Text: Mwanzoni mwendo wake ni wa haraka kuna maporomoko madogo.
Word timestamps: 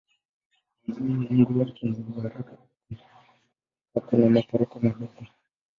Mwanzoni 0.85 1.13
mwendo 1.13 1.59
wake 1.59 1.89
ni 1.89 2.01
wa 2.07 2.15
haraka 2.23 2.53
kuna 4.07 4.29
maporomoko 4.35 4.75
madogo. 4.79 5.21